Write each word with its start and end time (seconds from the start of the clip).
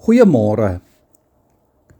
Goeiemôre. 0.00 0.80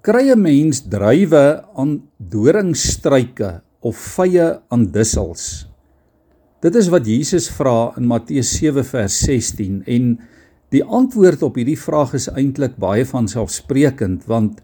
Kry 0.01 0.33
'n 0.33 0.41
mens 0.41 0.79
druiwe 0.89 1.61
aan 1.77 2.01
doringstruike 2.17 3.61
of 3.85 3.97
vye 4.17 4.47
aan 4.73 4.87
dussels? 4.89 5.69
Dit 6.65 6.75
is 6.81 6.89
wat 6.89 7.05
Jesus 7.05 7.51
vra 7.53 7.93
in 7.99 8.09
Matteus 8.09 8.57
7 8.57 8.85
vers 8.85 9.19
16 9.21 9.83
en 9.85 10.17
die 10.73 10.81
antwoord 10.81 11.43
op 11.43 11.61
hierdie 11.61 11.77
vraag 11.77 12.15
is 12.17 12.31
eintlik 12.33 12.81
baie 12.81 13.05
van 13.05 13.29
selfsprekend 13.29 14.25
want 14.25 14.63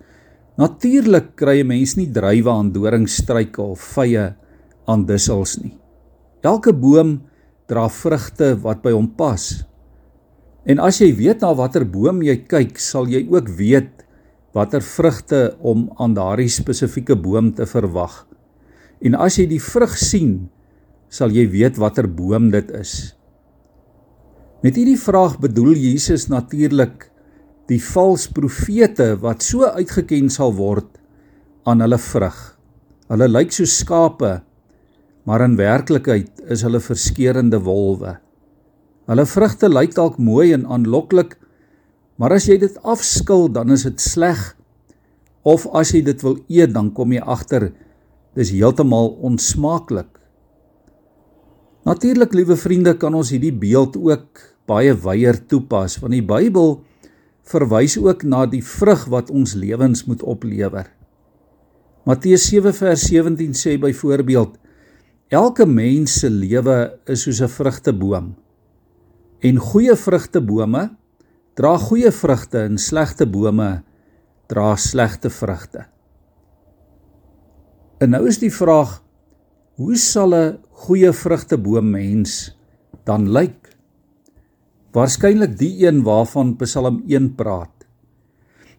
natuurlik 0.57 1.37
kry 1.37 1.61
'n 1.61 1.69
mens 1.69 1.97
nie 1.97 2.09
druiwe 2.09 2.51
aan 2.51 2.73
doringstruike 2.73 3.61
of 3.63 3.81
vye 3.81 4.33
aan 4.87 5.05
dussels 5.05 5.59
nie. 5.61 5.77
Elke 6.41 6.73
boom 6.73 7.21
dra 7.69 7.89
vrugte 7.89 8.57
wat 8.63 8.83
by 8.83 8.93
hom 8.93 9.13
pas. 9.13 9.67
En 10.67 10.83
as 10.83 10.99
jy 10.99 11.13
weet 11.15 11.45
na 11.45 11.53
watter 11.55 11.85
boom 11.87 12.25
jy 12.27 12.41
kyk, 12.51 12.81
sal 12.83 13.07
jy 13.07 13.23
ook 13.31 13.53
weet 13.59 14.03
watter 14.57 14.83
vrugte 14.83 15.41
om 15.61 15.87
aan 16.01 16.17
daardie 16.17 16.51
spesifieke 16.51 17.15
boom 17.15 17.53
te 17.55 17.69
verwag. 17.71 18.25
En 19.05 19.15
as 19.15 19.37
jy 19.39 19.47
die 19.51 19.63
vrug 19.63 19.95
sien, 20.01 20.49
sal 21.13 21.31
jy 21.31 21.45
weet 21.53 21.79
watter 21.79 22.09
boom 22.11 22.51
dit 22.51 22.73
is. 22.75 23.15
Met 24.65 24.79
hierdie 24.81 24.99
vraag 24.99 25.37
bedoel 25.39 25.77
Jesus 25.79 26.27
natuurlik 26.33 27.13
die 27.71 27.81
valse 27.83 28.33
profete 28.35 29.13
wat 29.23 29.45
so 29.47 29.69
uitgeken 29.77 30.33
sal 30.33 30.55
word 30.57 30.89
aan 31.67 31.85
hulle 31.85 31.99
vrug. 32.01 32.39
Hulle 33.07 33.31
lyk 33.31 33.55
so 33.55 33.69
skape, 33.71 34.41
maar 35.27 35.45
in 35.47 35.59
werklikheid 35.59 36.43
is 36.51 36.65
hulle 36.67 36.83
verskeurende 36.83 37.61
wolwe. 37.63 38.17
Hulle 39.07 39.27
vrugte 39.27 39.69
lyk 39.71 39.95
dalk 39.95 40.19
mooi 40.19 40.51
en 40.57 40.67
aanloklik, 40.67 41.37
maar 42.19 42.35
as 42.35 42.49
jy 42.49 42.57
dit 42.59 42.79
afskil, 42.83 43.47
dan 43.53 43.71
is 43.71 43.85
dit 43.87 44.01
sleg. 44.03 44.41
Of 45.47 45.69
as 45.79 45.93
jy 45.95 46.03
dit 46.03 46.23
wil 46.27 46.41
eet, 46.51 46.73
dan 46.75 46.91
kom 46.95 47.13
jy 47.15 47.23
agter 47.23 47.71
dis 48.37 48.51
heeltemal 48.53 49.15
onsmaaklik. 49.25 50.11
Natuurlik, 51.87 52.35
liewe 52.35 52.57
vriende, 52.59 52.97
kan 52.99 53.15
ons 53.15 53.31
hierdie 53.31 53.55
beeld 53.55 53.95
ook 53.97 54.43
baie 54.67 54.91
wyeer 54.91 55.39
toepas, 55.47 56.01
want 56.03 56.17
die 56.17 56.25
Bybel 56.27 56.81
verwys 57.47 57.95
ook 58.03 58.25
na 58.27 58.43
die 58.51 58.65
vrug 58.67 59.07
wat 59.13 59.31
ons 59.31 59.55
lewens 59.55 60.03
moet 60.11 60.25
oplewer. 60.27 60.91
Matteus 62.07 62.49
7 62.51 62.75
vers 62.75 63.07
17 63.07 63.55
sê 63.55 63.77
byvoorbeeld: 63.83 64.59
Elke 65.31 65.67
mens 65.67 66.21
se 66.21 66.31
lewe 66.31 66.99
is 67.07 67.23
soos 67.23 67.41
'n 67.43 67.51
vrugteboom. 67.51 68.35
En 69.47 69.59
goeie 69.63 69.95
vrugtebome 69.95 70.89
dra 71.59 71.77
goeie 71.79 72.11
vrugte 72.11 72.65
en 72.67 72.79
slegte 72.83 73.27
bome 73.31 73.69
dra 74.51 74.73
slegte 74.81 75.31
vrugte. 75.31 75.85
En 78.03 78.11
nou 78.15 78.25
is 78.27 78.41
die 78.43 78.51
vraag: 78.51 78.99
Hoe 79.79 79.95
sal 79.97 80.35
'n 80.35 80.59
goeie 80.87 81.13
vrugteboom 81.13 81.91
mens 81.91 82.57
dan 83.05 83.31
lyk? 83.31 83.71
Waarskynlik 84.93 85.59
die 85.59 85.87
een 85.87 86.03
waarvan 86.03 86.57
Psalm 86.57 87.03
1 87.07 87.35
praat. 87.35 87.87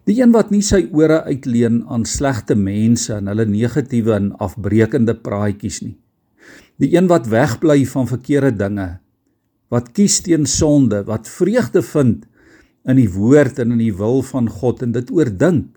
Die 0.04 0.20
een 0.20 0.32
wat 0.32 0.50
nie 0.50 0.62
sy 0.62 0.88
ore 0.92 1.22
uitleen 1.22 1.84
aan 1.88 2.04
slegte 2.04 2.54
mense 2.54 3.14
en 3.14 3.26
hulle 3.26 3.46
negatiewe 3.46 4.14
en 4.14 4.32
afbreekende 4.36 5.14
praatjies 5.14 5.82
nie. 5.82 5.98
Die 6.76 6.96
een 6.96 7.06
wat 7.06 7.26
wegbly 7.26 7.86
van 7.86 8.06
verkeerde 8.06 8.56
dinge 8.56 8.98
wat 9.72 9.92
kies 9.96 10.20
teen 10.24 10.46
sonde, 10.48 11.02
wat 11.08 11.28
vreugde 11.28 11.82
vind 11.84 12.24
in 12.88 12.96
die 12.96 13.10
woord 13.12 13.60
en 13.60 13.74
in 13.76 13.82
die 13.82 13.94
wil 13.96 14.22
van 14.24 14.48
God 14.48 14.82
en 14.84 14.94
dit 14.96 15.10
oordink. 15.12 15.76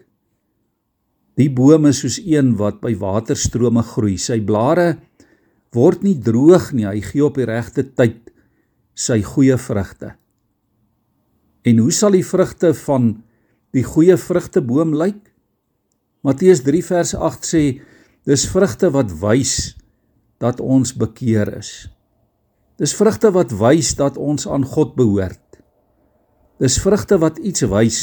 Die 1.39 1.49
boom 1.51 1.87
is 1.89 2.01
soos 2.03 2.19
een 2.23 2.55
wat 2.59 2.81
by 2.83 2.93
waterstrome 2.99 3.83
groei. 3.87 4.17
Sy 4.19 4.39
blare 4.43 4.95
word 5.75 6.03
nie 6.05 6.17
droog 6.19 6.71
nie. 6.75 6.87
Hy 6.87 7.01
gee 7.03 7.23
op 7.25 7.39
die 7.39 7.47
regte 7.47 7.85
tyd 7.87 8.31
sy 8.95 9.21
goeie 9.25 9.57
vrugte. 9.59 10.15
En 11.67 11.79
hoe 11.81 11.91
sal 11.93 12.17
die 12.17 12.25
vrugte 12.25 12.73
van 12.83 13.13
die 13.75 13.83
goeie 13.85 14.17
vrugteboom 14.19 14.95
lyk? 14.97 15.19
Matteus 16.25 16.63
3 16.65 16.83
vers 16.85 17.13
8 17.17 17.47
sê 17.47 17.63
dis 18.29 18.43
vrugte 18.51 18.91
wat 18.93 19.13
wys 19.21 19.75
dat 20.41 20.61
ons 20.61 20.93
bekeer 20.97 21.49
is. 21.57 21.89
Dis 22.81 22.95
vrugte 22.97 23.29
wat 23.29 23.51
wys 23.53 23.91
dat 23.93 24.15
ons 24.17 24.47
aan 24.49 24.63
God 24.65 24.95
behoort. 24.97 25.59
Dis 26.57 26.79
vrugte 26.81 27.19
wat 27.21 27.37
iets 27.37 27.61
wys 27.69 27.99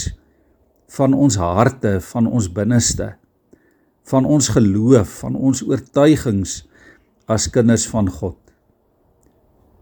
van 0.94 1.16
ons 1.18 1.34
harte, 1.42 1.96
van 2.12 2.28
ons 2.30 2.46
binneste, 2.54 3.08
van 4.06 4.26
ons 4.26 4.48
geloof, 4.54 5.16
van 5.24 5.34
ons 5.34 5.64
oortuigings 5.66 6.60
as 7.26 7.48
kinders 7.50 7.88
van 7.90 8.06
God. 8.06 8.38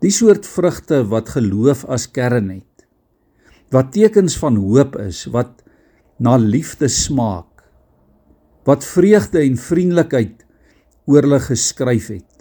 Die 0.01 0.13
soort 0.13 0.49
vrugte 0.49 1.03
wat 1.13 1.35
geloof 1.37 1.85
as 1.93 2.09
kern 2.09 2.49
het, 2.55 2.87
wat 3.73 3.93
tekens 3.93 4.39
van 4.41 4.57
hoop 4.57 4.97
is, 5.05 5.27
wat 5.35 5.61
na 6.17 6.39
liefde 6.41 6.89
smaak, 6.89 7.67
wat 8.65 8.89
vreugde 8.89 9.45
en 9.45 9.61
vriendelikheid 9.61 10.41
oor 11.05 11.29
hulle 11.29 11.43
geskryf 11.45 12.09
het. 12.17 12.36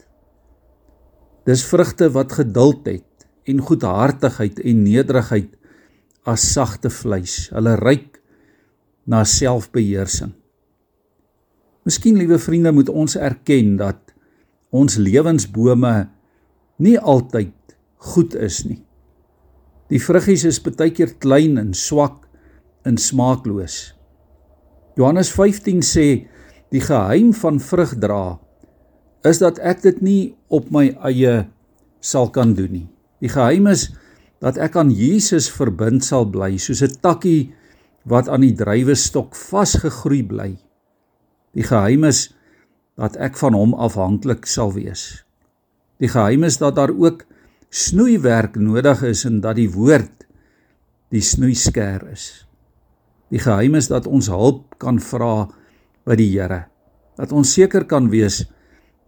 Dis 1.46 1.62
vrugte 1.70 2.10
wat 2.16 2.34
geduld 2.40 2.88
het 2.90 3.28
en 3.46 3.62
goedhartigheid 3.62 4.60
en 4.66 4.82
nederigheid 4.82 5.52
as 6.26 6.46
sagte 6.56 6.90
vleis. 6.90 7.52
Hulle 7.54 7.76
ryk 7.78 8.18
na 9.06 9.22
selfbeheersing. 9.30 10.34
Miskien 11.86 12.18
liewe 12.18 12.40
vriende 12.42 12.74
moet 12.74 12.90
ons 12.90 13.14
erken 13.22 13.76
dat 13.78 14.16
ons 14.74 14.98
lewensbome 14.98 15.94
nie 16.82 16.98
altyd 16.98 17.54
goed 18.10 18.34
is 18.36 18.64
nie. 18.66 18.82
Die 19.94 20.02
vruggies 20.02 20.48
is 20.50 20.58
baie 20.66 20.90
keer 20.90 21.14
klein 21.22 21.60
en 21.62 21.76
swak 21.78 22.24
en 22.90 22.98
smaakloos. 22.98 23.94
Johannes 24.98 25.30
15 25.30 25.86
sê 25.86 26.08
die 26.74 26.82
geheim 26.82 27.36
van 27.38 27.62
vrug 27.62 27.94
dra 28.02 28.40
is 29.26 29.42
dat 29.42 29.60
ek 29.60 29.82
dit 29.86 30.02
nie 30.02 30.36
op 30.54 30.72
my 30.72 30.90
eie 31.08 31.46
sal 32.02 32.30
kan 32.30 32.54
doen 32.58 32.72
nie. 32.72 32.88
Die 33.24 33.32
geheim 33.32 33.68
is 33.72 33.90
dat 34.44 34.60
ek 34.62 34.76
aan 34.78 34.92
Jesus 34.94 35.48
verbind 35.50 36.06
sal 36.06 36.28
bly 36.30 36.58
soos 36.62 36.84
'n 36.84 37.00
takkie 37.02 37.54
wat 38.06 38.30
aan 38.30 38.42
die 38.46 38.54
druiwestok 38.54 39.36
vasgegroei 39.36 40.24
bly. 40.24 40.52
Die 41.56 41.64
geheim 41.64 42.04
is 42.04 42.36
dat 42.96 43.16
ek 43.18 43.38
van 43.38 43.54
hom 43.54 43.74
afhanklik 43.74 44.46
sal 44.46 44.74
wees. 44.76 45.26
Die 46.00 46.12
geheim 46.12 46.44
is 46.44 46.58
dat 46.58 46.76
daar 46.76 46.92
ook 46.92 47.26
snoeiwerk 47.70 48.56
nodig 48.56 49.02
is 49.04 49.26
en 49.26 49.42
dat 49.42 49.56
die 49.56 49.72
woord 49.72 50.28
die 51.12 51.22
snoeisker 51.22 52.06
is. 52.12 52.46
Die 53.32 53.40
geheim 53.40 53.76
is 53.76 53.88
dat 53.88 54.08
ons 54.08 54.28
hulp 54.28 54.78
kan 54.78 55.00
vra 55.00 55.48
by 56.06 56.16
die 56.16 56.30
Here. 56.36 56.66
Dat 57.18 57.32
ons 57.32 57.54
seker 57.56 57.86
kan 57.90 58.10
wees 58.12 58.44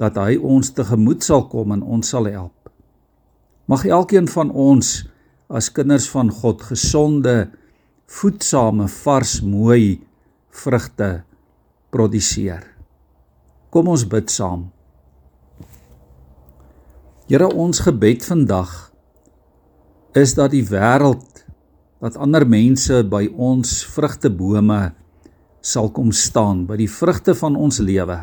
dat 0.02 0.18
hy 0.22 0.38
ons 0.38 0.70
tegemoet 0.78 1.26
sal 1.26 1.48
kom 1.50 1.74
en 1.74 1.82
ons 1.82 2.06
sal 2.06 2.30
help. 2.30 2.54
Mag 3.68 3.86
elkeen 3.86 4.30
van 4.30 4.52
ons 4.54 5.02
as 5.50 5.72
kinders 5.74 6.08
van 6.12 6.30
God 6.32 6.62
gesonde, 6.70 7.50
voedsame, 8.08 8.88
vars, 9.04 9.40
mooi 9.42 10.00
vrugte 10.54 11.24
produseer. 11.92 12.64
Kom 13.74 13.90
ons 13.92 14.06
bid 14.08 14.32
saam. 14.32 14.70
Here 17.28 17.50
ons 17.50 17.82
gebed 17.84 18.24
vandag 18.24 18.72
is 20.16 20.38
dat 20.38 20.54
die 20.54 20.64
wêreld 20.64 21.44
dat 22.00 22.16
ander 22.22 22.46
mense 22.48 23.02
by 23.10 23.26
ons 23.34 23.82
vrugtebome 23.92 24.94
sal 25.66 25.90
kom 25.92 26.14
staan 26.16 26.64
by 26.70 26.78
die 26.80 26.90
vrugte 26.92 27.36
van 27.36 27.58
ons 27.60 27.82
lewe 27.84 28.22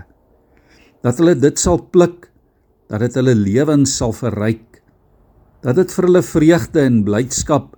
dat 1.05 1.21
hulle 1.21 1.37
dit 1.37 1.61
sal 1.61 1.83
pluk 1.93 2.31
dat 2.89 3.03
dit 3.05 3.17
hulle 3.21 3.35
lewens 3.37 3.93
sal 4.01 4.15
verryk 4.17 4.81
dat 5.65 5.77
dit 5.77 5.93
vir 5.97 6.09
hulle 6.09 6.23
vreugde 6.25 6.83
en 6.85 7.01
blydskap 7.05 7.73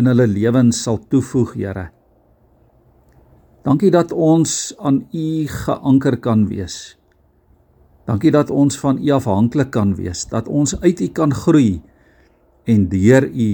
in 0.00 0.08
hulle 0.08 0.26
lewens 0.28 0.78
sal 0.84 0.96
toevoeg 1.12 1.52
Here. 1.56 1.90
Dankie 3.62 3.92
dat 3.92 4.12
ons 4.12 4.72
aan 4.80 5.04
U 5.12 5.26
geanker 5.46 6.16
kan 6.18 6.46
wees. 6.48 6.96
Dankie 8.08 8.32
dat 8.34 8.50
ons 8.50 8.78
van 8.80 8.98
U 8.98 9.12
afhanklik 9.14 9.70
kan 9.70 9.92
wees 9.94 10.24
dat 10.32 10.48
ons 10.48 10.74
uit 10.80 11.00
U 11.00 11.08
kan 11.12 11.34
groei 11.36 11.82
en 12.64 12.88
deur 12.88 13.28
U 13.28 13.50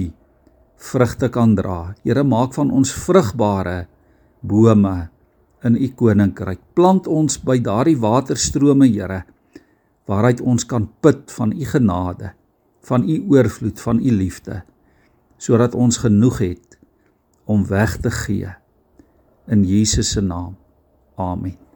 vrugte 0.79 1.29
kan 1.29 1.55
dra. 1.55 1.93
Here 2.03 2.23
maak 2.23 2.55
van 2.55 2.71
ons 2.71 2.93
vrugbare 2.95 3.87
bome 4.39 5.09
in 5.63 5.75
u 5.75 5.89
koninkryk. 5.95 6.61
Plant 6.73 7.07
ons 7.07 7.39
by 7.43 7.59
daardie 7.63 7.97
waterstrome, 7.99 8.87
Here, 8.87 9.23
waaruit 10.09 10.41
ons 10.41 10.65
kan 10.65 10.89
put 10.99 11.31
van 11.31 11.51
u 11.51 11.65
genade, 11.65 12.33
van 12.87 13.05
u 13.09 13.19
oorvloed, 13.29 13.81
van 13.81 13.99
u 13.99 14.11
liefde, 14.11 14.63
sodat 15.37 15.75
ons 15.75 15.97
genoeg 15.97 16.39
het 16.39 16.79
om 17.45 17.65
weg 17.67 17.97
te 17.97 18.11
gee 18.11 18.53
in 19.49 19.63
Jesus 19.65 20.11
se 20.11 20.21
naam. 20.21 20.57
Amen. 21.15 21.68